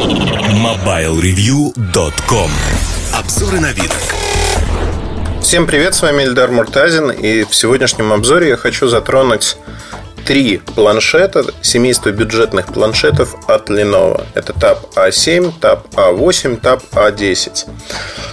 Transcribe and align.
MobileReview.com 0.00 2.50
Обзоры 3.12 3.60
на 3.60 3.70
вид. 3.72 3.92
Всем 5.42 5.66
привет, 5.66 5.94
с 5.94 6.00
вами 6.00 6.22
Эльдар 6.22 6.50
Муртазин 6.50 7.10
И 7.10 7.44
в 7.44 7.54
сегодняшнем 7.54 8.10
обзоре 8.14 8.48
я 8.48 8.56
хочу 8.56 8.88
затронуть 8.88 9.58
три 10.24 10.56
планшета, 10.58 11.44
семейство 11.60 12.08
бюджетных 12.10 12.72
планшетов 12.72 13.34
от 13.46 13.68
Lenovo. 13.68 14.24
Это 14.34 14.54
Tab 14.54 14.78
A7, 14.94 15.52
Tab 15.60 15.82
A8, 15.92 16.58
Tab 16.60 16.80
A10. 16.92 17.66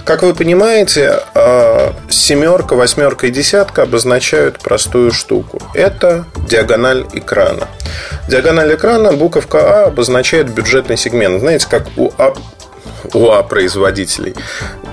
Как 0.04 0.22
вы 0.22 0.34
понимаете, 0.34 1.20
а, 1.34 1.92
семерка, 2.08 2.76
восьмерка 2.76 3.26
и 3.26 3.30
десятка 3.30 3.82
обозначают 3.82 4.58
простую 4.60 5.12
штуку. 5.12 5.60
Это 5.74 6.24
диагональ 6.48 7.04
экрана. 7.12 7.68
Диагональ 8.28 8.74
экрана, 8.74 9.12
буковка 9.12 9.84
А 9.84 9.86
обозначает 9.86 10.50
бюджетный 10.50 10.98
сегмент. 10.98 11.40
Знаете, 11.40 11.66
как 11.68 11.86
у 11.96 12.12
А 12.18 12.34
УА 13.14 13.42
производителей. 13.42 14.34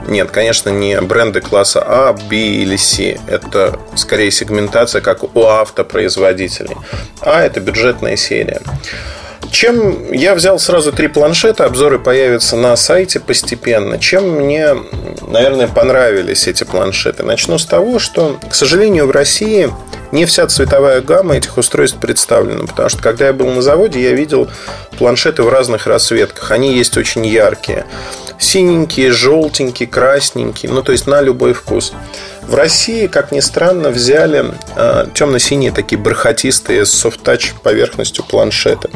Нет, 0.08 0.32
конечно, 0.32 0.70
не 0.70 1.02
бренды 1.02 1.42
класса 1.42 1.84
А, 1.86 2.14
Б 2.14 2.36
или 2.36 2.78
С. 2.78 2.98
Это 3.28 3.78
скорее 3.95 4.32
сегментация, 4.32 5.02
как 5.02 5.23
у 5.36 5.44
автопроизводителей. 5.44 6.78
А 7.20 7.42
это 7.42 7.59
бюджетная 7.59 8.16
серия. 8.16 8.62
Чем 9.52 10.12
я 10.12 10.34
взял 10.36 10.58
сразу 10.58 10.92
три 10.92 11.08
планшета, 11.08 11.66
обзоры 11.66 12.00
появятся 12.00 12.56
на 12.56 12.76
сайте 12.76 13.20
постепенно. 13.20 14.00
Чем 14.00 14.30
мне, 14.31 14.76
наверное, 15.28 15.67
понравились 15.67 16.48
эти 16.48 16.64
планшеты? 16.64 17.23
Начну 17.23 17.58
с 17.58 17.66
того, 17.66 18.00
что, 18.00 18.38
к 18.50 18.56
сожалению, 18.56 19.08
в 19.08 19.12
России 19.12 19.70
не 20.16 20.26
вся 20.26 20.48
цветовая 20.48 21.02
гамма 21.02 21.36
этих 21.36 21.58
устройств 21.58 22.00
представлена. 22.00 22.66
Потому 22.66 22.90
что, 22.90 23.04
когда 23.04 23.28
я 23.28 23.34
был 23.34 23.50
на 23.52 23.62
заводе, 23.62 24.02
я 24.02 24.14
видел 24.14 24.50
планшеты 24.98 25.44
в 25.44 25.50
разных 25.50 25.88
расцветках. 25.88 26.52
Они 26.52 26.73
есть 26.73 26.98
очень 26.98 27.26
яркие. 27.26 27.86
Синенькие, 28.40 29.12
желтенькие, 29.12 29.88
красненькие. 29.88 30.72
Ну, 30.72 30.81
то 30.81 30.94
есть 30.94 31.06
на 31.06 31.22
любой 31.22 31.54
вкус. 31.54 31.94
В 32.44 32.56
России, 32.56 33.08
как 33.08 33.31
ни 33.31 33.42
странно, 33.42 33.89
взяли 33.89 34.45
э, 34.76 35.08
темно-синие 35.14 35.72
такие 35.72 35.98
бархатистые 35.98 36.86
с 36.86 36.92
софт-тач 36.92 37.54
поверхностью 37.61 38.23
планшеты. 38.23 38.89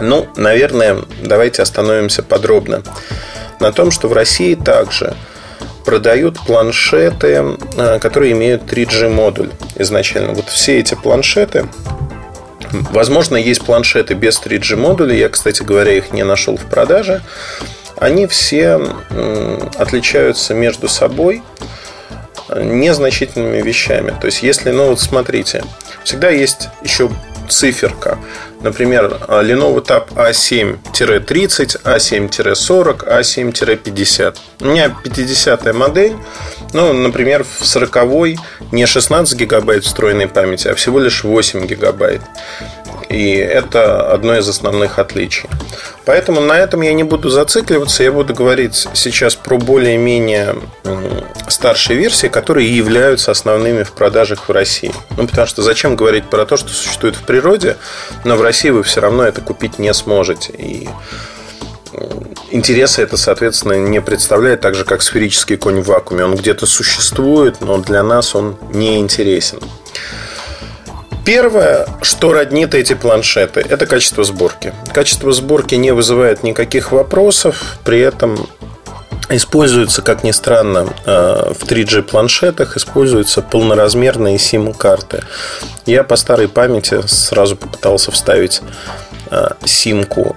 Ну, 0.00 0.28
наверное, 0.36 0.98
давайте 1.22 1.62
остановимся 1.62 2.22
подробно 2.22 2.82
на 3.60 3.72
том, 3.72 3.90
что 3.90 4.08
в 4.08 4.12
России 4.12 4.54
также 4.54 5.14
продают 5.84 6.38
планшеты, 6.46 7.56
э, 7.76 7.98
которые 7.98 8.32
имеют 8.32 8.62
3G 8.62 9.08
модуль 9.08 9.50
изначально. 9.76 10.32
Вот 10.32 10.48
все 10.48 10.78
эти 10.78 10.94
планшеты, 10.94 11.66
возможно, 12.90 13.36
есть 13.36 13.62
планшеты 13.64 14.14
без 14.14 14.40
3G 14.40 14.76
модуля. 14.76 15.14
Я, 15.14 15.28
кстати 15.28 15.62
говоря, 15.62 15.92
их 15.92 16.12
не 16.12 16.24
нашел 16.24 16.56
в 16.56 16.64
продаже. 16.64 17.22
Они 17.96 18.26
все 18.26 18.80
отличаются 19.78 20.54
между 20.54 20.88
собой 20.88 21.42
незначительными 22.54 23.62
вещами. 23.62 24.14
То 24.20 24.26
есть, 24.26 24.42
если, 24.42 24.70
ну 24.70 24.88
вот 24.88 25.00
смотрите, 25.00 25.64
всегда 26.04 26.30
есть 26.30 26.68
еще 26.82 27.10
циферка. 27.48 28.18
Например, 28.62 29.18
Lenovo 29.28 29.84
Tab 29.84 30.12
A7-30, 30.14 31.82
A7-40, 31.82 33.06
A7-50. 33.06 34.36
У 34.60 34.66
меня 34.66 34.94
50 35.02 35.74
модель, 35.74 36.14
ну, 36.72 36.92
например, 36.92 37.44
в 37.44 37.66
40 37.66 38.38
не 38.72 38.86
16 38.86 39.38
гигабайт 39.38 39.84
встроенной 39.84 40.28
памяти, 40.28 40.68
а 40.68 40.74
всего 40.74 41.00
лишь 41.00 41.24
8 41.24 41.66
гигабайт. 41.66 42.22
И 43.12 43.34
это 43.34 44.10
одно 44.10 44.36
из 44.36 44.48
основных 44.48 44.98
отличий. 44.98 45.48
Поэтому 46.04 46.40
на 46.40 46.58
этом 46.58 46.80
я 46.80 46.94
не 46.94 47.04
буду 47.04 47.28
зацикливаться. 47.28 48.02
Я 48.02 48.10
буду 48.10 48.34
говорить 48.34 48.88
сейчас 48.94 49.34
про 49.34 49.58
более-менее 49.58 50.56
старшие 51.48 51.98
версии, 51.98 52.28
которые 52.28 52.74
являются 52.74 53.30
основными 53.30 53.82
в 53.82 53.92
продажах 53.92 54.48
в 54.48 54.52
России. 54.52 54.92
Ну, 55.16 55.28
потому 55.28 55.46
что 55.46 55.62
зачем 55.62 55.94
говорить 55.94 56.30
про 56.30 56.46
то, 56.46 56.56
что 56.56 56.70
существует 56.70 57.14
в 57.14 57.22
природе, 57.24 57.76
но 58.24 58.36
в 58.36 58.42
России 58.42 58.70
вы 58.70 58.82
все 58.82 59.00
равно 59.00 59.24
это 59.24 59.42
купить 59.42 59.78
не 59.78 59.92
сможете. 59.92 60.52
И 60.52 60.88
интереса 62.50 63.02
это, 63.02 63.16
соответственно, 63.16 63.74
не 63.74 64.00
представляет, 64.00 64.62
так 64.62 64.74
же, 64.74 64.84
как 64.84 65.02
сферический 65.02 65.56
конь 65.56 65.82
в 65.82 65.86
вакууме. 65.86 66.24
Он 66.24 66.34
где-то 66.34 66.66
существует, 66.66 67.60
но 67.60 67.78
для 67.78 68.02
нас 68.02 68.34
он 68.34 68.56
не 68.72 68.98
интересен. 68.98 69.60
Первое, 71.24 71.86
что 72.02 72.32
роднит 72.32 72.74
эти 72.74 72.94
планшеты, 72.94 73.64
это 73.68 73.86
качество 73.86 74.24
сборки. 74.24 74.72
Качество 74.92 75.30
сборки 75.32 75.76
не 75.76 75.92
вызывает 75.92 76.42
никаких 76.42 76.90
вопросов, 76.90 77.78
при 77.84 78.00
этом 78.00 78.48
используются, 79.28 80.02
как 80.02 80.24
ни 80.24 80.32
странно, 80.32 80.88
э, 81.06 81.52
в 81.58 81.64
3G 81.64 82.02
планшетах 82.02 82.76
используются 82.76 83.40
полноразмерные 83.40 84.38
сим-карты. 84.38 85.22
Я 85.86 86.02
по 86.02 86.16
старой 86.16 86.48
памяти 86.48 87.06
сразу 87.06 87.56
попытался 87.56 88.10
вставить 88.10 88.60
э, 89.30 89.48
симку 89.64 90.34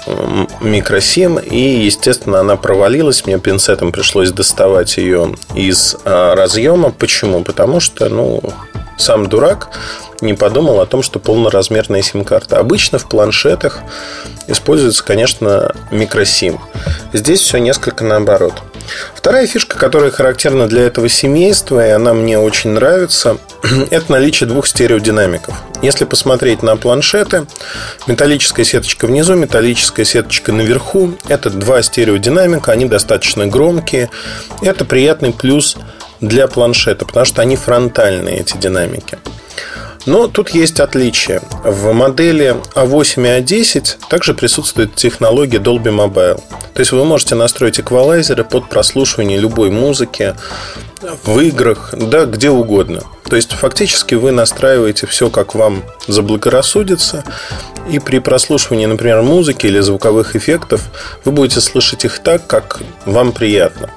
микросим 0.62 1.40
и, 1.40 1.58
естественно, 1.58 2.40
она 2.40 2.58
провалилась. 2.58 3.26
Мне 3.26 3.40
пинцетом 3.40 3.92
пришлось 3.92 4.32
доставать 4.32 4.98
ее 4.98 5.36
из 5.56 5.96
э, 6.06 6.34
разъема. 6.36 6.92
Почему? 6.92 7.44
Потому 7.44 7.80
что, 7.80 8.08
ну, 8.08 8.42
сам 8.98 9.28
дурак 9.28 9.70
не 10.22 10.34
подумал 10.34 10.80
о 10.80 10.86
том, 10.86 11.04
что 11.04 11.20
полноразмерная 11.20 12.02
сим-карта. 12.02 12.58
Обычно 12.60 12.98
в 12.98 13.08
планшетах 13.08 13.80
используется, 14.48 15.04
конечно, 15.04 15.74
микросим. 15.92 16.60
Здесь 17.14 17.42
все 17.42 17.58
несколько 17.58 18.04
наоборот. 18.04 18.54
Вторая 19.16 19.48
фишка, 19.48 19.78
которая 19.78 20.12
характерна 20.12 20.68
для 20.68 20.84
этого 20.84 21.10
семейства, 21.10 21.86
и 21.86 21.90
она 21.90 22.14
мне 22.14 22.38
очень 22.38 22.72
нравится, 22.72 23.38
это 23.90 24.12
наличие 24.12 24.48
двух 24.48 24.68
стереодинамиков. 24.68 25.56
Если 25.82 26.06
посмотреть 26.06 26.64
на 26.64 26.78
планшеты, 26.78 27.48
металлическая 28.08 28.66
сеточка 28.66 29.08
внизу, 29.08 29.36
металлическая 29.36 30.06
сеточка 30.06 30.52
наверху, 30.52 31.14
это 31.28 31.50
два 31.50 31.82
стереодинамика, 31.82 32.72
они 32.72 32.86
достаточно 32.86 33.48
громкие. 33.48 34.10
Это 34.62 34.86
приятный 34.86 35.34
плюс 35.34 35.78
для 36.22 36.48
планшета, 36.48 37.06
потому 37.06 37.26
что 37.26 37.42
они 37.42 37.56
фронтальные, 37.56 38.40
эти 38.40 38.58
динамики. 38.58 39.18
Но 40.06 40.28
тут 40.28 40.50
есть 40.52 40.80
отличие. 40.80 41.42
В 41.64 41.92
модели 41.92 42.56
A8 42.76 43.40
и 43.40 43.42
A10 43.42 44.08
также 44.08 44.34
присутствует 44.36 44.96
технология 44.96 45.58
Dolby 45.58 45.86
Mobile. 45.86 46.42
То 46.74 46.80
есть 46.80 46.92
вы 46.92 47.06
можете 47.06 47.34
настроить 47.36 47.80
эквалайзеры 47.80 48.44
под 48.44 48.70
прослушивание 48.70 49.40
любой 49.40 49.72
музыки 49.72 50.36
в 51.24 51.40
играх, 51.40 51.94
да, 51.94 52.26
где 52.26 52.50
угодно. 52.50 53.02
То 53.28 53.36
есть 53.36 53.54
фактически 53.54 54.14
вы 54.14 54.32
настраиваете 54.32 55.08
все, 55.08 55.30
как 55.30 55.56
вам 55.56 55.84
заблагорассудится, 56.08 57.24
и 57.90 58.00
при 58.00 58.20
прослушивании, 58.20 58.86
например, 58.86 59.22
музыки 59.24 59.66
или 59.66 59.80
звуковых 59.80 60.36
эффектов 60.36 60.82
вы 61.24 61.32
будете 61.32 61.62
слышать 61.62 62.06
их 62.06 62.20
так, 62.20 62.46
как 62.46 62.80
вам 63.06 63.32
приятно. 63.32 63.90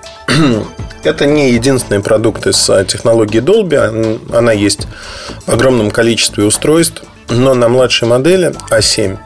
Это 1.05 1.27
не 1.27 1.53
единственный 1.53 2.01
продукт 2.01 2.47
из 2.47 2.69
а, 2.69 2.85
технологии 2.85 3.41
Dolby. 3.41 4.21
Она 4.37 4.53
есть 4.53 4.87
в 5.47 5.53
огромном 5.53 5.91
количестве 5.91 6.45
устройств. 6.45 7.03
Но 7.31 7.55
на 7.55 7.69
младшей 7.69 8.09
модели 8.09 8.55
A7 8.71 9.19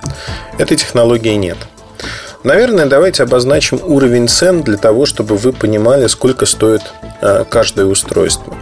этой 0.59 0.77
технологии 0.77 1.35
нет. 1.35 1.57
Наверное, 2.43 2.87
давайте 2.87 3.23
обозначим 3.23 3.81
уровень 3.81 4.27
цен 4.27 4.63
для 4.63 4.77
того, 4.77 5.07
чтобы 5.07 5.37
вы 5.37 5.53
понимали, 5.53 6.09
сколько 6.09 6.45
стоит 6.45 6.83
а, 7.21 7.45
каждое 7.45 7.87
устройство. 7.87 8.55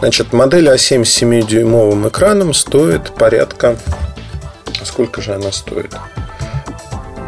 Значит, 0.00 0.32
модель 0.32 0.68
A7 0.68 1.04
с 1.04 1.22
7-дюймовым 1.22 2.08
экраном 2.08 2.52
стоит 2.54 3.12
порядка... 3.14 3.76
Сколько 4.84 5.22
же 5.22 5.34
она 5.34 5.52
стоит? 5.52 5.94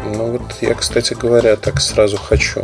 Ну 0.05 0.31
вот 0.33 0.41
я, 0.61 0.75
кстати 0.75 1.13
говоря, 1.13 1.55
так 1.55 1.81
сразу 1.81 2.17
хочу 2.17 2.61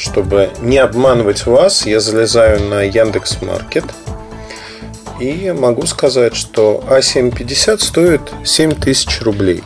чтобы 0.00 0.50
не 0.60 0.78
обманывать 0.78 1.46
вас, 1.46 1.86
я 1.86 2.00
залезаю 2.00 2.64
на 2.64 2.82
Яндекс 2.82 3.42
Маркет 3.42 3.84
и 5.20 5.52
могу 5.52 5.86
сказать, 5.86 6.34
что 6.34 6.82
А750 6.88 7.78
стоит 7.80 8.22
7 8.42 8.74
тысяч 8.74 9.20
рублей. 9.20 9.62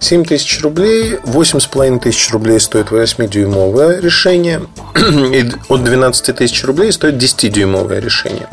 7 0.00 0.24
тысяч 0.24 0.60
рублей, 0.62 1.18
8,5 1.22 2.00
тысяч 2.00 2.30
рублей 2.32 2.58
стоит 2.58 2.88
8-дюймовое 2.88 4.00
решение, 4.00 4.62
и 4.96 5.48
от 5.68 5.84
12 5.84 6.36
тысяч 6.36 6.64
рублей 6.64 6.90
стоит 6.90 7.14
10-дюймовое 7.14 8.00
решение. 8.00 8.48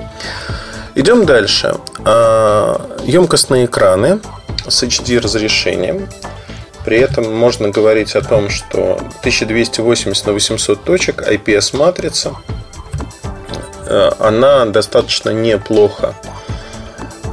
Идем 0.93 1.25
дальше. 1.25 1.75
А, 2.05 2.97
емкостные 3.05 3.65
экраны 3.65 4.19
с 4.67 4.83
HD 4.83 5.19
разрешением 5.19 6.07
при 6.87 6.99
этом 6.99 7.35
можно 7.35 7.67
говорить 7.67 8.15
о 8.15 8.21
том, 8.21 8.49
что 8.49 8.93
1280 9.19 10.25
на 10.25 10.31
800 10.31 10.83
точек 10.85 11.21
IPS-матрица, 11.21 12.33
э, 13.87 14.11
она 14.19 14.65
достаточно 14.67 15.31
неплохо 15.31 16.15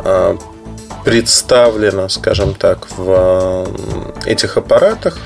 э, 0.05 0.37
представлена, 1.05 2.09
скажем 2.09 2.56
так, 2.56 2.89
в 2.99 3.67
э, 4.27 4.29
этих 4.29 4.56
аппаратах. 4.56 5.19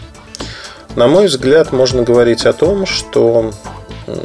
На 0.95 1.07
мой 1.07 1.29
взгляд, 1.29 1.73
можно 1.73 2.03
говорить 2.03 2.45
о 2.45 2.53
том, 2.53 2.85
что 2.85 3.53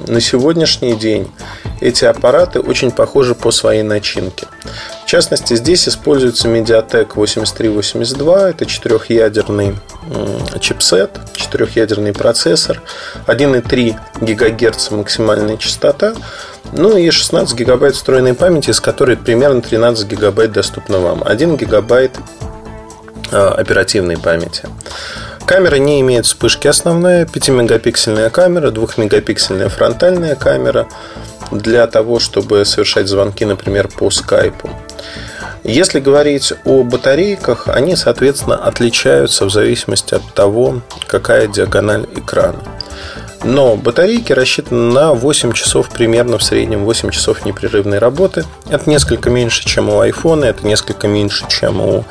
на 0.08 0.20
сегодняшний 0.20 0.96
день 0.96 1.32
эти 1.80 2.04
аппараты 2.04 2.60
очень 2.60 2.92
похожи 2.92 3.36
по 3.36 3.52
своей 3.52 3.84
начинке. 3.84 4.48
В 5.04 5.06
частности, 5.06 5.56
здесь 5.56 5.88
используется 5.88 6.50
Mediatek 6.50 7.12
8382. 7.16 8.50
Это 8.50 8.66
четырехъядерный 8.66 9.76
чипсет, 10.60 11.12
четырехъядерный 11.34 12.14
процессор, 12.14 12.82
1,3 13.28 13.96
ГГц 14.22 14.92
максимальная 14.92 15.58
частота, 15.58 16.14
ну 16.72 16.98
и 16.98 17.10
16 17.10 17.58
гигабайт 17.58 17.96
встроенной 17.96 18.34
памяти, 18.34 18.72
из 18.72 18.80
которой 18.80 19.18
примерно 19.18 19.62
13 19.62 20.08
гигабайт 20.08 20.52
доступно 20.52 21.00
вам. 21.00 21.24
1 21.26 21.58
гигабайт 21.58 22.18
а, 23.32 23.50
оперативной 23.50 24.18
памяти. 24.18 24.68
Камера 25.46 25.76
не 25.76 26.00
имеет 26.02 26.26
вспышки 26.26 26.68
основная, 26.68 27.26
5-мегапиксельная 27.26 28.30
камера, 28.30 28.72
2-мегапиксельная 28.72 29.68
фронтальная 29.70 30.36
камера 30.36 30.88
для 31.52 31.86
того, 31.88 32.20
чтобы 32.20 32.64
совершать 32.64 33.08
звонки, 33.08 33.44
например, 33.44 33.90
по 33.90 34.10
скайпу. 34.10 34.70
Если 35.64 36.00
говорить 36.00 36.54
о 36.66 36.84
батарейках, 36.84 37.70
они, 37.70 37.96
соответственно, 37.96 38.58
отличаются 38.58 39.46
в 39.46 39.50
зависимости 39.50 40.14
от 40.14 40.34
того, 40.34 40.82
какая 41.08 41.48
диагональ 41.48 42.06
экрана. 42.16 42.60
Но 43.46 43.76
батарейки 43.76 44.34
рассчитаны 44.34 44.94
на 44.94 45.14
8 45.14 45.54
часов 45.54 45.90
примерно 45.90 46.38
в 46.38 46.44
среднем, 46.44 46.86
8 46.86 47.10
часов 47.12 47.46
непрерывной 47.46 48.00
работы. 48.00 48.46
Это 48.70 48.90
несколько 48.90 49.30
меньше, 49.30 49.66
чем 49.66 49.90
у 49.90 50.04
iPhone, 50.04 50.46
это 50.46 50.66
несколько 50.66 51.08
меньше, 51.08 51.46
чем 51.50 51.82
у 51.82 52.06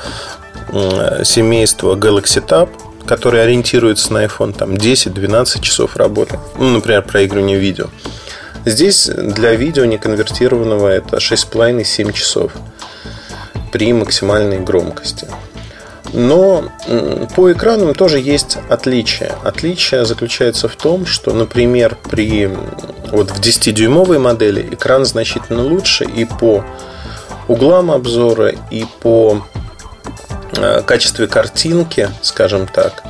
семейства 1.25 1.95
Galaxy 1.95 2.47
Tab 2.47 2.71
который 3.05 3.43
ориентируется 3.43 4.13
на 4.13 4.25
iPhone, 4.25 4.53
там 4.53 4.75
10-12 4.75 5.61
часов 5.61 5.97
работы. 5.97 6.39
Ну, 6.57 6.71
например, 6.71 7.03
проигрывание 7.03 7.59
видео. 7.59 7.87
Здесь 8.65 9.07
для 9.07 9.55
видео 9.55 9.85
неконвертированного 9.85 10.89
это 10.89 11.17
6,5-7 11.17 12.13
часов 12.13 12.53
при 13.73 13.93
максимальной 13.93 14.61
громкости. 14.61 15.27
Но 16.13 16.65
по 17.35 17.51
экранам 17.51 17.95
тоже 17.95 18.21
есть 18.21 18.59
отличия. 18.69 19.35
Отличие 19.43 20.05
заключается 20.05 20.69
в 20.69 20.77
том, 20.77 21.07
что, 21.07 21.33
например, 21.33 21.97
при 22.11 22.51
вот 23.11 23.31
в 23.31 23.41
10-дюймовой 23.41 24.19
модели 24.19 24.75
экран 24.75 25.07
значительно 25.07 25.65
лучше 25.65 26.05
и 26.05 26.27
по 26.27 26.65
углам 27.49 27.91
обзора, 27.91 28.53
и 28.71 28.85
по 29.01 29.43
Э, 30.55 30.83
качестве 30.83 31.27
картинки, 31.27 32.11
скажем 32.21 32.67
так. 32.67 33.03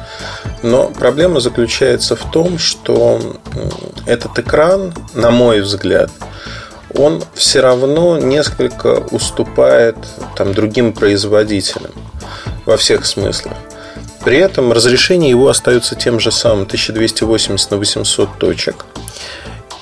Но 0.62 0.88
проблема 0.88 1.40
заключается 1.40 2.14
в 2.14 2.30
том, 2.30 2.58
что 2.58 3.20
этот 4.06 4.38
экран, 4.38 4.94
на 5.14 5.30
мой 5.32 5.60
взгляд, 5.60 6.10
он 6.94 7.22
все 7.34 7.60
равно 7.60 8.18
несколько 8.18 8.98
уступает 9.10 9.96
там, 10.36 10.54
другим 10.54 10.92
производителям 10.92 11.92
во 12.66 12.76
всех 12.76 13.06
смыслах. 13.06 13.54
При 14.24 14.38
этом 14.38 14.72
разрешение 14.72 15.30
его 15.30 15.48
остается 15.48 15.94
тем 15.96 16.20
же 16.20 16.30
самым 16.30 16.62
1280 16.62 17.70
на 17.70 17.76
800 17.76 18.38
точек. 18.38 18.86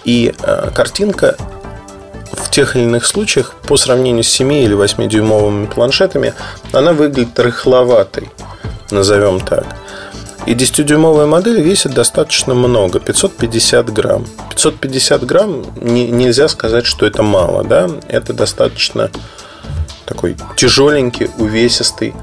И 0.04 0.32
э, 0.42 0.70
картинка 0.74 1.36
в 2.32 2.50
тех 2.50 2.74
или 2.74 2.84
иных 2.84 3.04
случаях 3.04 3.54
по 3.68 3.76
сравнению 3.76 4.24
с 4.24 4.28
7 4.28 4.52
или 4.52 4.76
8-дюймовыми 4.76 5.66
планшетами 5.66 6.34
она 6.72 6.92
выглядит 6.92 7.38
рыхловатой, 7.38 8.30
назовем 8.90 9.40
так. 9.40 9.66
И 10.46 10.54
10-дюймовая 10.54 11.26
модель 11.26 11.60
весит 11.60 11.92
достаточно 11.92 12.54
много, 12.54 12.98
550 12.98 13.92
грамм. 13.92 14.26
550 14.48 15.25
грамм 15.25 15.64
не, 15.81 16.08
нельзя 16.08 16.48
сказать, 16.48 16.87
что 16.87 17.06
это 17.06 17.22
мало, 17.22 17.62
да? 17.62 17.88
Это 18.08 18.32
достаточно 18.32 19.10
такой 20.06 20.37
тяжеленький, 20.56 21.31
увесистый 21.38 22.14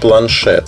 планшет. 0.00 0.66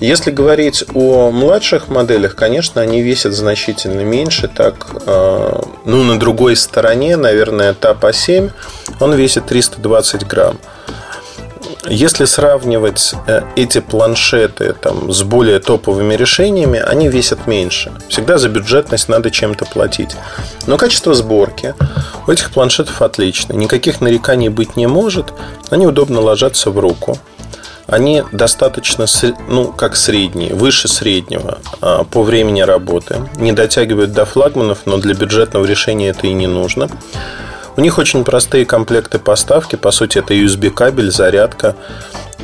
Если 0.00 0.30
говорить 0.30 0.84
о 0.94 1.30
младших 1.30 1.88
моделях, 1.88 2.34
конечно, 2.34 2.80
они 2.80 3.02
весят 3.02 3.32
значительно 3.32 4.00
меньше. 4.00 4.48
Так, 4.48 4.86
э, 5.06 5.60
ну, 5.84 6.02
на 6.04 6.18
другой 6.18 6.56
стороне, 6.56 7.16
наверное, 7.16 7.74
Tab 7.74 8.00
A7, 8.00 8.50
он 9.00 9.14
весит 9.14 9.46
320 9.46 10.26
грамм. 10.26 10.58
Если 11.86 12.24
сравнивать 12.24 13.14
э, 13.26 13.42
эти 13.56 13.80
планшеты 13.80 14.72
там, 14.72 15.12
с 15.12 15.22
более 15.22 15.58
топовыми 15.58 16.14
решениями, 16.14 16.78
они 16.78 17.08
весят 17.08 17.46
меньше. 17.46 17.92
Всегда 18.08 18.38
за 18.38 18.48
бюджетность 18.48 19.08
надо 19.08 19.30
чем-то 19.30 19.66
платить. 19.66 20.16
Но 20.66 20.76
качество 20.76 21.14
сборки 21.14 21.74
у 22.26 22.30
этих 22.30 22.50
планшетов 22.50 23.02
отличное. 23.02 23.56
Никаких 23.56 24.00
нареканий 24.00 24.48
быть 24.48 24.76
не 24.76 24.86
может. 24.86 25.32
Они 25.70 25.86
удобно 25.86 26.20
ложатся 26.20 26.70
в 26.70 26.78
руку 26.78 27.18
они 27.86 28.22
достаточно, 28.32 29.06
ну, 29.48 29.72
как 29.72 29.96
средние, 29.96 30.54
выше 30.54 30.88
среднего 30.88 31.58
а, 31.80 32.04
по 32.04 32.22
времени 32.22 32.62
работы. 32.62 33.28
Не 33.36 33.52
дотягивают 33.52 34.12
до 34.12 34.24
флагманов, 34.24 34.80
но 34.86 34.96
для 34.96 35.14
бюджетного 35.14 35.64
решения 35.64 36.08
это 36.08 36.26
и 36.26 36.32
не 36.32 36.46
нужно. 36.46 36.88
У 37.76 37.80
них 37.80 37.98
очень 37.98 38.24
простые 38.24 38.64
комплекты 38.64 39.18
поставки. 39.18 39.76
По 39.76 39.90
сути, 39.90 40.18
это 40.18 40.34
USB-кабель, 40.34 41.10
зарядка, 41.10 41.74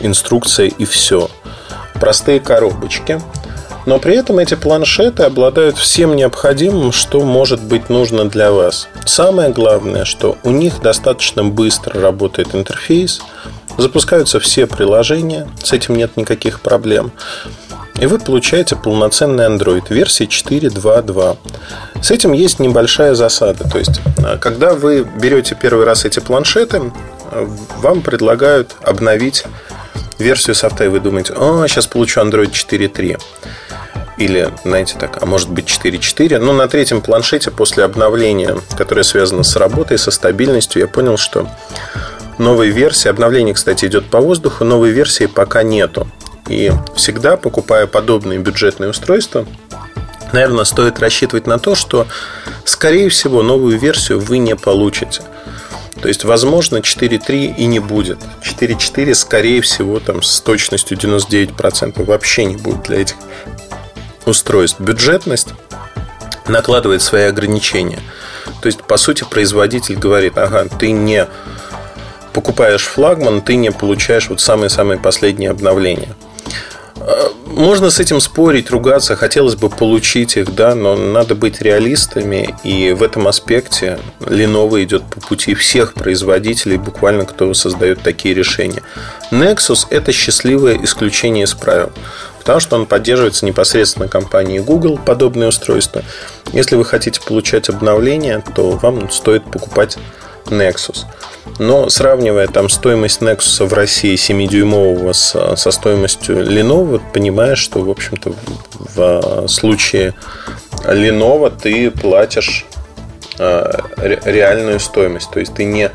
инструкция 0.00 0.66
и 0.66 0.84
все. 0.84 1.30
Простые 1.94 2.40
коробочки. 2.40 3.20
Но 3.86 3.98
при 3.98 4.16
этом 4.16 4.38
эти 4.38 4.54
планшеты 4.54 5.22
обладают 5.22 5.78
всем 5.78 6.14
необходимым, 6.14 6.92
что 6.92 7.22
может 7.22 7.62
быть 7.62 7.88
нужно 7.88 8.28
для 8.28 8.52
вас. 8.52 8.88
Самое 9.06 9.50
главное, 9.50 10.04
что 10.04 10.36
у 10.42 10.50
них 10.50 10.82
достаточно 10.82 11.44
быстро 11.44 12.00
работает 12.00 12.54
интерфейс, 12.54 13.20
Запускаются 13.80 14.40
все 14.40 14.66
приложения, 14.66 15.48
с 15.62 15.72
этим 15.72 15.96
нет 15.96 16.16
никаких 16.16 16.60
проблем. 16.60 17.12
И 18.00 18.06
вы 18.06 18.18
получаете 18.18 18.76
полноценный 18.76 19.44
Android 19.44 19.84
версии 19.90 20.26
4.2.2. 20.26 21.36
С 22.02 22.10
этим 22.10 22.32
есть 22.32 22.58
небольшая 22.58 23.14
засада. 23.14 23.68
То 23.68 23.78
есть, 23.78 24.00
а, 24.24 24.38
когда 24.38 24.74
вы 24.74 25.06
берете 25.20 25.54
первый 25.60 25.84
раз 25.84 26.06
эти 26.06 26.18
планшеты, 26.18 26.92
вам 27.78 28.00
предлагают 28.00 28.74
обновить 28.82 29.44
версию 30.18 30.54
софта, 30.54 30.84
и 30.84 30.88
вы 30.88 31.00
думаете, 31.00 31.34
о, 31.34 31.66
сейчас 31.68 31.86
получу 31.86 32.20
Android 32.20 32.50
4.3. 32.50 33.20
Или, 34.16 34.50
знаете, 34.64 34.96
так, 34.98 35.22
а 35.22 35.26
может 35.26 35.50
быть 35.50 35.66
4.4. 35.66 36.38
Но 36.38 36.52
на 36.52 36.68
третьем 36.68 37.02
планшете 37.02 37.50
после 37.50 37.84
обновления, 37.84 38.56
которое 38.76 39.02
связано 39.02 39.42
с 39.42 39.56
работой, 39.56 39.98
со 39.98 40.10
стабильностью, 40.10 40.80
я 40.80 40.88
понял, 40.88 41.16
что 41.16 41.48
новой 42.38 42.70
версии, 42.70 43.08
обновление, 43.08 43.54
кстати, 43.54 43.84
идет 43.84 44.10
по 44.10 44.20
воздуху, 44.20 44.64
новой 44.64 44.90
версии 44.90 45.26
пока 45.26 45.62
нету. 45.62 46.06
И 46.50 46.72
всегда, 46.96 47.36
покупая 47.36 47.86
подобные 47.86 48.40
бюджетные 48.40 48.90
устройства, 48.90 49.46
наверное, 50.32 50.64
стоит 50.64 50.98
рассчитывать 50.98 51.46
на 51.46 51.60
то, 51.60 51.76
что, 51.76 52.08
скорее 52.64 53.08
всего, 53.08 53.44
новую 53.44 53.78
версию 53.78 54.18
вы 54.18 54.38
не 54.38 54.56
получите. 54.56 55.22
То 56.02 56.08
есть, 56.08 56.24
возможно, 56.24 56.78
4.3 56.78 57.54
и 57.56 57.66
не 57.66 57.78
будет. 57.78 58.18
4.4, 58.42 59.14
скорее 59.14 59.60
всего, 59.60 60.00
там, 60.00 60.24
с 60.24 60.40
точностью 60.40 60.98
99% 60.98 62.04
вообще 62.04 62.44
не 62.46 62.56
будет 62.56 62.82
для 62.82 63.02
этих 63.02 63.14
устройств. 64.26 64.80
Бюджетность 64.80 65.50
накладывает 66.48 67.00
свои 67.00 67.24
ограничения. 67.24 68.00
То 68.60 68.66
есть, 68.66 68.82
по 68.82 68.96
сути, 68.96 69.24
производитель 69.28 69.96
говорит, 69.96 70.36
ага, 70.36 70.64
ты 70.64 70.90
не 70.90 71.28
покупаешь 72.32 72.86
флагман, 72.86 73.40
ты 73.40 73.54
не 73.54 73.70
получаешь 73.70 74.28
вот 74.28 74.40
самые-самые 74.40 74.98
последние 74.98 75.50
обновления. 75.50 76.16
А, 77.00 77.32
можно 77.46 77.90
с 77.90 77.98
этим 77.98 78.20
спорить, 78.20 78.70
ругаться, 78.70 79.16
хотелось 79.16 79.56
бы 79.56 79.68
получить 79.70 80.36
их, 80.36 80.54
да, 80.54 80.74
но 80.74 80.96
надо 80.96 81.34
быть 81.34 81.60
реалистами, 81.60 82.54
и 82.62 82.92
в 82.92 83.02
этом 83.02 83.26
аспекте 83.26 83.98
Lenovo 84.20 84.82
идет 84.82 85.04
по 85.04 85.20
пути 85.20 85.54
всех 85.54 85.94
производителей, 85.94 86.76
буквально 86.76 87.24
кто 87.24 87.52
создает 87.54 88.02
такие 88.02 88.34
решения. 88.34 88.82
Nexus– 89.30 89.86
это 89.90 90.12
счастливое 90.12 90.78
исключение 90.84 91.44
из 91.44 91.54
правил, 91.54 91.90
потому 92.38 92.60
что 92.60 92.76
он 92.76 92.86
поддерживается 92.86 93.46
непосредственно 93.46 94.08
компанией 94.08 94.60
Google, 94.60 94.98
подобные 94.98 95.48
устройства. 95.48 96.02
Если 96.52 96.76
вы 96.76 96.84
хотите 96.84 97.20
получать 97.20 97.68
обновления, 97.68 98.42
то 98.54 98.72
вам 98.72 99.10
стоит 99.10 99.44
покупать 99.44 99.96
Nexus. 100.46 101.04
Но 101.58 101.88
сравнивая 101.88 102.46
там 102.48 102.68
стоимость 102.68 103.20
Nexus 103.20 103.66
в 103.66 103.72
России 103.72 104.14
7-дюймового 104.14 105.12
со, 105.12 105.56
со 105.56 105.70
стоимостью 105.70 106.44
Lenovo, 106.44 107.00
понимаешь, 107.12 107.58
что, 107.58 107.80
в 107.80 107.90
общем-то, 107.90 108.32
в 108.94 109.48
случае 109.48 110.14
Lenovo 110.84 111.52
ты 111.56 111.90
платишь 111.90 112.66
а, 113.38 113.84
реальную 113.98 114.80
стоимость. 114.80 115.30
То 115.30 115.40
есть 115.40 115.54
ты 115.54 115.64
не 115.64 115.90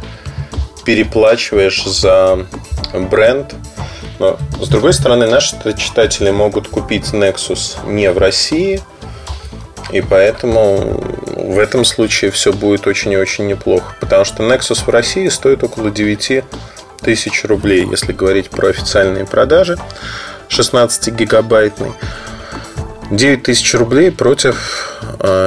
переплачиваешь 0.85 1.83
за 1.85 2.45
бренд. 2.93 3.55
Но, 4.19 4.37
с 4.61 4.69
другой 4.69 4.93
стороны, 4.93 5.27
наши 5.27 5.55
читатели 5.77 6.31
могут 6.31 6.67
купить 6.67 7.05
Nexus 7.13 7.77
не 7.87 8.11
в 8.11 8.17
России– 8.17 8.81
И 9.91 10.01
поэтому 10.01 11.03
в 11.45 11.59
этом 11.59 11.85
случае 11.85 12.31
все 12.31 12.51
будет 12.51 12.87
очень 12.87 13.11
и 13.11 13.17
очень 13.17 13.47
неплохо. 13.47 13.95
Потому 13.99 14.25
что 14.25 14.43
Nexus 14.43 14.83
в 14.85 14.89
России 14.89 15.27
стоит 15.27 15.63
около 15.63 15.91
9 15.91 16.43
тысяч 17.01 17.45
рублей, 17.45 17.87
если 17.89 18.13
говорить 18.13 18.49
про 18.49 18.69
официальные 18.69 19.25
продажи. 19.25 19.77
16-гигабайтный. 20.49 21.93
9 23.11 23.43
тысяч 23.43 23.73
рублей 23.75 24.11
против 24.11 24.97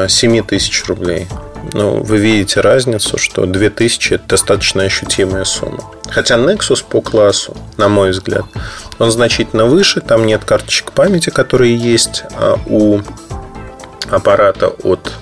7 0.08 0.38
э, 0.38 0.42
тысяч 0.42 0.84
рублей. 0.86 1.26
Ну, 1.72 2.02
вы 2.02 2.18
видите 2.18 2.60
разницу, 2.60 3.18
что 3.18 3.44
2000 3.44 4.14
это 4.14 4.28
достаточно 4.28 4.84
ощутимая 4.84 5.44
сумма. 5.44 5.84
Хотя 6.08 6.36
Nexus 6.36 6.84
по 6.88 7.00
классу, 7.00 7.56
на 7.76 7.88
мой 7.88 8.10
взгляд, 8.10 8.44
он 8.98 9.10
значительно 9.10 9.66
выше. 9.66 10.00
Там 10.00 10.26
нет 10.26 10.44
карточек 10.44 10.92
памяти, 10.92 11.30
которые 11.30 11.76
есть 11.76 12.22
а 12.36 12.58
у 12.66 13.00
аппарата 14.10 14.68
от 14.68 15.12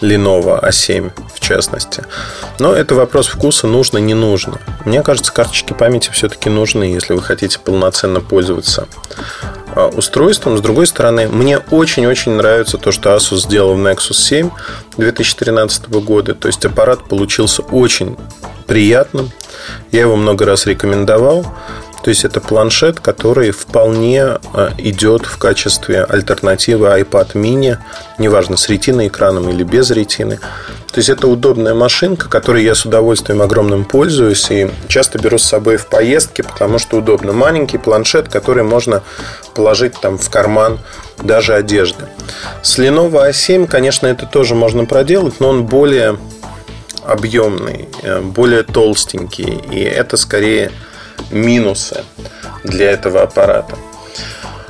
Lenovo 0.00 0.62
A7 0.62 1.10
в 1.34 1.40
частности. 1.40 2.04
Но 2.58 2.72
это 2.72 2.94
вопрос 2.94 3.28
вкуса, 3.28 3.66
нужно, 3.66 3.98
не 3.98 4.14
нужно. 4.14 4.58
Мне 4.84 5.02
кажется, 5.02 5.32
карточки 5.32 5.72
памяти 5.72 6.10
все-таки 6.12 6.50
нужны, 6.50 6.84
если 6.84 7.14
вы 7.14 7.22
хотите 7.22 7.58
полноценно 7.58 8.20
пользоваться 8.20 8.88
а, 9.74 9.88
устройством. 9.88 10.58
С 10.58 10.60
другой 10.60 10.86
стороны, 10.86 11.28
мне 11.28 11.58
очень-очень 11.58 12.32
нравится 12.32 12.78
то, 12.78 12.92
что 12.92 13.14
Asus 13.14 13.38
сделал 13.38 13.74
в 13.74 13.78
Nexus 13.78 14.14
7 14.14 14.50
2013 14.96 15.88
года. 15.88 16.34
То 16.34 16.48
есть 16.48 16.64
аппарат 16.64 17.08
получился 17.08 17.62
очень 17.62 18.16
приятным. 18.66 19.30
Я 19.92 20.00
его 20.00 20.16
много 20.16 20.46
раз 20.46 20.66
рекомендовал. 20.66 21.46
То 22.02 22.08
есть 22.10 22.24
это 22.24 22.40
планшет, 22.40 23.00
который 23.00 23.50
вполне 23.50 24.22
а, 24.24 24.72
идет 24.78 25.26
в 25.26 25.36
качестве 25.38 26.04
альтернативы 26.04 26.86
iPad 26.86 27.32
mini, 27.34 27.78
неважно, 28.18 28.56
с 28.56 28.68
ретиной 28.68 29.08
экраном 29.08 29.50
или 29.50 29.62
без 29.64 29.90
ретины. 29.90 30.38
То 30.92 30.98
есть 30.98 31.08
это 31.08 31.28
удобная 31.28 31.74
машинка, 31.74 32.28
которой 32.28 32.64
я 32.64 32.74
с 32.74 32.84
удовольствием 32.84 33.42
огромным 33.42 33.84
пользуюсь 33.84 34.50
и 34.50 34.70
часто 34.88 35.18
беру 35.18 35.38
с 35.38 35.44
собой 35.44 35.76
в 35.76 35.86
поездки, 35.86 36.42
потому 36.42 36.78
что 36.78 36.96
удобно. 36.96 37.32
Маленький 37.32 37.78
планшет, 37.78 38.28
который 38.28 38.64
можно 38.64 39.02
положить 39.54 39.94
там 40.00 40.18
в 40.18 40.30
карман 40.30 40.80
даже 41.22 41.54
одежды. 41.54 42.06
С 42.62 42.78
Lenovo 42.78 43.28
A7, 43.28 43.66
конечно, 43.66 44.06
это 44.06 44.26
тоже 44.26 44.54
можно 44.54 44.84
проделать, 44.84 45.38
но 45.38 45.50
он 45.50 45.66
более 45.66 46.18
объемный, 47.04 47.88
э, 48.02 48.20
более 48.20 48.62
толстенький. 48.62 49.60
И 49.70 49.80
это 49.80 50.16
скорее 50.16 50.72
минусы 51.30 52.04
для 52.64 52.90
этого 52.90 53.22
аппарата. 53.22 53.76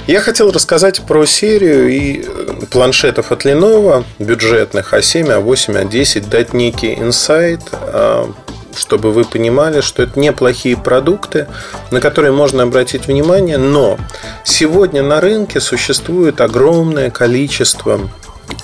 Я 0.06 0.20
хотел 0.20 0.50
рассказать 0.50 1.02
про 1.02 1.24
серию 1.24 1.88
и 1.88 2.24
э, 2.26 2.66
планшетов 2.70 3.30
от 3.30 3.44
Lenovo, 3.44 4.04
бюджетных 4.18 4.92
А7, 4.92 5.40
А8, 5.40 5.84
А10, 5.84 6.28
дать 6.28 6.52
некий 6.52 6.94
инсайт, 6.94 7.60
а, 7.72 8.32
чтобы 8.76 9.12
вы 9.12 9.24
понимали, 9.24 9.80
что 9.80 10.02
это 10.02 10.18
неплохие 10.18 10.76
продукты, 10.76 11.46
на 11.90 12.00
которые 12.00 12.32
можно 12.32 12.64
обратить 12.64 13.06
внимание, 13.06 13.58
но 13.58 13.98
сегодня 14.42 15.02
на 15.02 15.20
рынке 15.20 15.60
существует 15.60 16.40
огромное 16.40 17.10
количество 17.10 18.00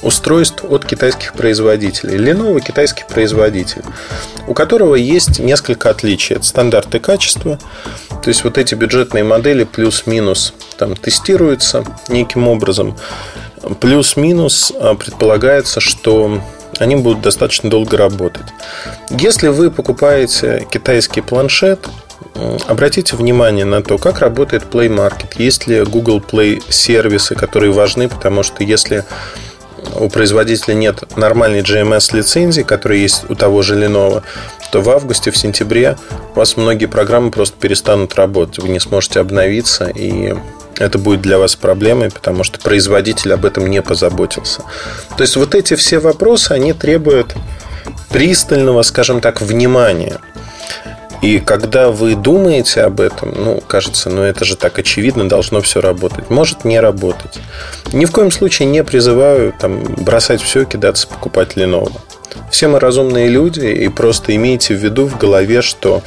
устройств 0.02 0.64
от 0.64 0.84
китайских 0.84 1.32
производителей. 1.32 2.16
Lenovo 2.16 2.60
китайский 2.60 3.04
производитель, 3.08 3.82
у 4.46 4.54
которого 4.54 4.94
есть 4.94 5.38
несколько 5.38 5.90
отличий. 5.90 6.36
Это 6.36 6.44
стандарты 6.44 6.98
качества. 6.98 7.58
То 8.08 8.28
есть 8.28 8.44
вот 8.44 8.58
эти 8.58 8.74
бюджетные 8.74 9.24
модели 9.24 9.64
плюс-минус 9.64 10.54
там 10.78 10.94
тестируются 10.96 11.84
неким 12.08 12.48
образом. 12.48 12.96
Плюс-минус 13.80 14.72
а, 14.78 14.94
предполагается, 14.94 15.80
что 15.80 16.40
они 16.78 16.96
будут 16.96 17.22
достаточно 17.22 17.70
долго 17.70 17.96
работать. 17.96 18.46
Если 19.10 19.48
вы 19.48 19.70
покупаете 19.70 20.66
китайский 20.70 21.20
планшет, 21.20 21.88
Обратите 22.66 23.16
внимание 23.16 23.64
на 23.64 23.82
то, 23.82 23.96
как 23.96 24.20
работает 24.20 24.64
Play 24.70 24.88
Market. 24.88 25.36
Есть 25.38 25.66
ли 25.66 25.82
Google 25.82 26.20
Play 26.20 26.62
сервисы, 26.68 27.34
которые 27.34 27.72
важны, 27.72 28.08
потому 28.08 28.42
что 28.42 28.62
если 28.62 29.04
у 29.98 30.08
производителя 30.08 30.74
нет 30.74 31.16
нормальной 31.16 31.60
GMS 31.60 32.14
лицензии, 32.16 32.62
которая 32.62 32.98
есть 32.98 33.28
у 33.28 33.34
того 33.34 33.62
же 33.62 33.76
Lenovo, 33.76 34.22
то 34.70 34.80
в 34.80 34.90
августе, 34.90 35.30
в 35.30 35.36
сентябре 35.36 35.96
у 36.34 36.38
вас 36.38 36.56
многие 36.56 36.86
программы 36.86 37.30
просто 37.30 37.56
перестанут 37.58 38.14
работать. 38.14 38.58
Вы 38.58 38.68
не 38.68 38.80
сможете 38.80 39.20
обновиться, 39.20 39.86
и 39.86 40.34
это 40.78 40.98
будет 40.98 41.22
для 41.22 41.38
вас 41.38 41.56
проблемой, 41.56 42.10
потому 42.10 42.44
что 42.44 42.58
производитель 42.60 43.32
об 43.32 43.44
этом 43.44 43.66
не 43.66 43.80
позаботился. 43.82 44.62
То 45.16 45.22
есть 45.22 45.36
вот 45.36 45.54
эти 45.54 45.74
все 45.74 45.98
вопросы, 45.98 46.52
они 46.52 46.72
требуют 46.72 47.34
пристального, 48.10 48.82
скажем 48.82 49.20
так, 49.20 49.40
внимания. 49.40 50.18
И 51.26 51.40
когда 51.40 51.90
вы 51.90 52.14
думаете 52.14 52.82
об 52.82 53.00
этом, 53.00 53.32
ну, 53.36 53.60
кажется, 53.60 54.10
ну 54.10 54.22
это 54.22 54.44
же 54.44 54.54
так 54.54 54.78
очевидно, 54.78 55.28
должно 55.28 55.60
все 55.60 55.80
работать. 55.80 56.30
Может 56.30 56.64
не 56.64 56.78
работать. 56.78 57.40
Ни 57.92 58.04
в 58.04 58.12
коем 58.12 58.30
случае 58.30 58.68
не 58.68 58.84
призываю 58.84 59.52
там, 59.58 59.82
бросать 59.82 60.40
все 60.40 60.64
кидаться 60.64 61.08
покупать 61.08 61.56
Lenovo. 61.56 61.98
Все 62.52 62.68
мы 62.68 62.78
разумные 62.78 63.26
люди, 63.28 63.66
и 63.66 63.88
просто 63.88 64.36
имейте 64.36 64.76
в 64.76 64.78
виду 64.78 65.06
в 65.06 65.18
голове, 65.18 65.62
что 65.62 66.00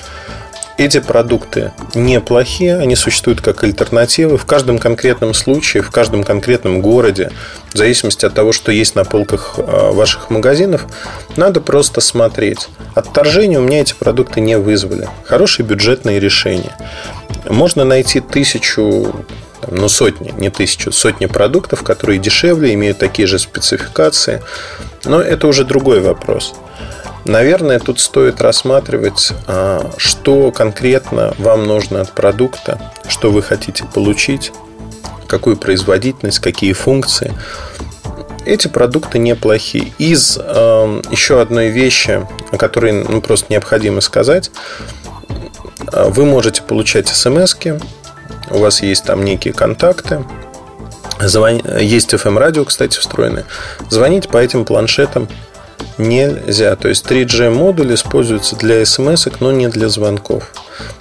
эти 0.79 1.01
продукты 1.01 1.73
неплохие, 1.93 2.77
они 2.77 2.95
существуют 2.95 3.41
как 3.41 3.63
альтернативы. 3.65 4.37
В 4.37 4.45
каждом 4.45 4.79
конкретном 4.79 5.33
случае, 5.33 5.83
в 5.83 5.91
каждом 5.91 6.23
конкретном 6.23 6.81
городе, 6.81 7.31
в 7.73 7.77
зависимости 7.77 8.25
от 8.25 8.33
того, 8.33 8.53
что 8.53 8.71
есть 8.71 8.95
на 8.95 9.03
полках 9.03 9.55
а, 9.57 9.91
ваших 9.91 10.29
магазинов, 10.29 10.85
надо 11.35 11.59
просто 11.59 11.99
смотреть. 11.99 12.69
Отторжение 12.95 13.59
у 13.59 13.63
меня 13.63 13.81
эти 13.81 13.93
продукты 13.93 14.39
не 14.39 14.57
вызвали. 14.57 15.09
Хорошие 15.25 15.65
бюджетные 15.65 16.21
решения. 16.21 16.75
Можно 17.49 17.83
найти 17.83 18.21
тысячу 18.21 19.25
ну, 19.69 19.89
сотни, 19.89 20.33
не 20.37 20.49
тысячу, 20.49 20.93
сотни 20.93 21.25
продуктов, 21.25 21.83
которые 21.83 22.19
дешевле, 22.19 22.73
имеют 22.73 22.99
такие 22.99 23.27
же 23.27 23.37
спецификации. 23.37 24.41
Но 25.03 25.19
это 25.19 25.47
уже 25.47 25.65
другой 25.65 25.99
вопрос. 25.99 26.53
Наверное, 27.29 27.77
тут 27.77 27.99
стоит 27.99 28.41
рассматривать, 28.41 29.33
а, 29.45 29.91
что 29.97 30.51
конкретно 30.51 31.35
вам 31.37 31.67
нужно 31.67 32.01
от 32.01 32.11
продукта, 32.13 32.81
что 33.07 33.29
вы 33.29 33.43
хотите 33.43 33.83
получить, 33.85 34.51
какую 35.27 35.55
производительность, 35.55 36.39
какие 36.39 36.73
функции. 36.73 37.31
Эти 38.47 38.67
продукты 38.67 39.19
неплохие. 39.19 39.93
Из 39.99 40.39
э, 40.41 41.01
еще 41.11 41.39
одной 41.39 41.69
вещи, 41.69 42.25
о 42.51 42.57
которой 42.57 42.93
ну, 42.93 43.21
просто 43.21 43.53
необходимо 43.53 44.01
сказать, 44.01 44.49
а, 45.93 46.09
вы 46.09 46.25
можете 46.25 46.63
получать 46.63 47.09
смс 47.09 47.55
у 48.49 48.57
вас 48.57 48.81
есть 48.81 49.05
там 49.05 49.23
некие 49.23 49.53
контакты, 49.53 50.25
Звон... 51.19 51.61
Есть 51.79 52.11
FM-радио, 52.11 52.65
кстати, 52.65 52.97
встроенное. 52.97 53.45
Звонить 53.91 54.29
по 54.29 54.37
этим 54.37 54.65
планшетам 54.65 55.27
нельзя. 55.97 56.75
То 56.75 56.89
есть 56.89 57.05
3G 57.05 57.49
модуль 57.49 57.93
используется 57.93 58.55
для 58.55 58.85
смс, 58.85 59.27
но 59.39 59.51
не 59.51 59.67
для 59.67 59.89
звонков. 59.89 60.51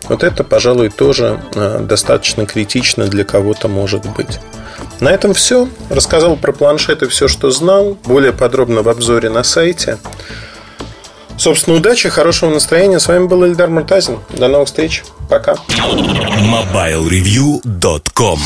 Вот 0.09 0.25
это, 0.25 0.45
пожалуй, 0.45 0.91
тоже 0.91 1.41
а, 1.55 1.81
достаточно 1.81 2.47
критично 2.47 3.07
для 3.07 3.25
кого-то 3.25 3.69
может 3.69 4.07
быть. 4.07 4.41
На 5.01 5.11
этом 5.11 5.35
все. 5.35 5.69
Рассказал 5.91 6.37
про 6.37 6.53
планшеты 6.53 7.09
все, 7.09 7.29
что 7.29 7.51
знал. 7.51 7.99
Более 8.05 8.33
подробно 8.33 8.83
в 8.83 8.89
обзоре 8.89 9.29
на 9.31 9.45
сайте. 9.45 9.99
Собственно, 11.37 11.77
удачи, 11.77 12.09
хорошего 12.09 12.51
настроения. 12.51 12.99
С 12.99 13.07
вами 13.07 13.27
был 13.27 13.47
Эльдар 13.47 13.71
Муртазин. 13.71 14.19
До 14.31 14.49
новых 14.49 14.67
встреч. 14.67 15.05
Пока. 15.29 15.55
MobileReview.com 15.69 18.41